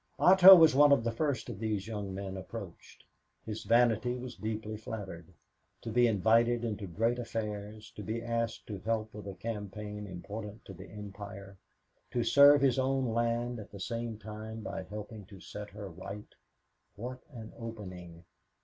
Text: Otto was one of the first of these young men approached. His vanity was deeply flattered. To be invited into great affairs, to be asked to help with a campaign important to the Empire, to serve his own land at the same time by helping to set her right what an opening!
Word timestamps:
Otto 0.17 0.55
was 0.55 0.73
one 0.73 0.91
of 0.91 1.03
the 1.03 1.11
first 1.11 1.47
of 1.47 1.59
these 1.59 1.87
young 1.87 2.11
men 2.11 2.35
approached. 2.35 3.03
His 3.45 3.63
vanity 3.65 4.15
was 4.17 4.33
deeply 4.33 4.75
flattered. 4.75 5.31
To 5.83 5.91
be 5.91 6.07
invited 6.07 6.63
into 6.65 6.87
great 6.87 7.19
affairs, 7.19 7.91
to 7.91 8.01
be 8.01 8.19
asked 8.19 8.65
to 8.65 8.79
help 8.79 9.13
with 9.13 9.27
a 9.27 9.35
campaign 9.35 10.07
important 10.07 10.65
to 10.65 10.73
the 10.73 10.89
Empire, 10.89 11.55
to 12.09 12.23
serve 12.23 12.61
his 12.61 12.79
own 12.79 13.13
land 13.13 13.59
at 13.59 13.69
the 13.69 13.79
same 13.79 14.17
time 14.17 14.61
by 14.61 14.81
helping 14.89 15.25
to 15.27 15.39
set 15.39 15.69
her 15.69 15.87
right 15.89 16.33
what 16.95 17.19
an 17.31 17.53
opening! 17.55 18.25